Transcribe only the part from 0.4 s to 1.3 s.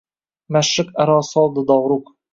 Mashriq aro